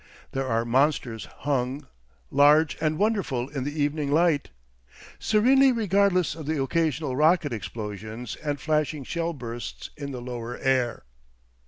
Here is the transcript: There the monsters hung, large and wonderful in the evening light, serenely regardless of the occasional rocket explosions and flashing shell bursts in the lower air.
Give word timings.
There 0.31 0.47
the 0.47 0.65
monsters 0.65 1.25
hung, 1.25 1.85
large 2.31 2.75
and 2.81 2.97
wonderful 2.97 3.49
in 3.49 3.65
the 3.65 3.79
evening 3.83 4.09
light, 4.11 4.49
serenely 5.19 5.71
regardless 5.71 6.33
of 6.33 6.47
the 6.47 6.59
occasional 6.59 7.15
rocket 7.15 7.53
explosions 7.53 8.35
and 8.37 8.59
flashing 8.59 9.03
shell 9.03 9.33
bursts 9.33 9.91
in 9.95 10.11
the 10.11 10.19
lower 10.19 10.57
air. 10.57 11.03